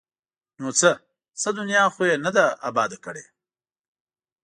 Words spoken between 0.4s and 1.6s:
نو څه؟ څه